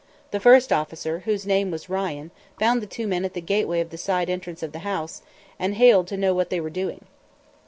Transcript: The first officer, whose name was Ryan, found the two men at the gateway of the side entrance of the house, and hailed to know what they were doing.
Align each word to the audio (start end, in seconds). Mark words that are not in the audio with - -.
The 0.31 0.39
first 0.39 0.73
officer, 0.73 1.19
whose 1.25 1.45
name 1.45 1.69
was 1.69 1.87
Ryan, 1.87 2.31
found 2.57 2.81
the 2.81 2.87
two 2.87 3.05
men 3.05 3.23
at 3.23 3.33
the 3.35 3.39
gateway 3.39 3.81
of 3.81 3.91
the 3.91 3.99
side 3.99 4.31
entrance 4.31 4.63
of 4.63 4.71
the 4.71 4.79
house, 4.79 5.21
and 5.59 5.75
hailed 5.75 6.07
to 6.07 6.17
know 6.17 6.33
what 6.33 6.49
they 6.49 6.59
were 6.59 6.71
doing. 6.71 7.05